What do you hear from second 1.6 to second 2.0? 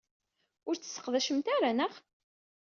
naɣ?